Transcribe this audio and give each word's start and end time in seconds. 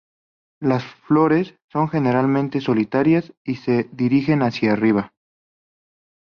Las 0.59 0.83
flores 0.83 1.59
son 1.71 1.87
generalmente 1.87 2.59
solitarias 2.59 3.33
y 3.45 3.57
se 3.57 3.87
dirigen 3.91 4.41
hacia 4.41 4.71
arriba. 4.73 5.13